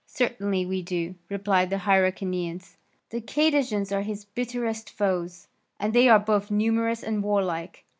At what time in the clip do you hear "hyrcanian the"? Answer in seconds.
1.77-3.21